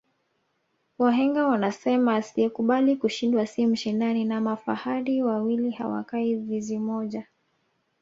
[0.97, 7.27] wahenga wanasema asiyekubali kushindwa si mshindani na mafahari wawili awakai zizi moja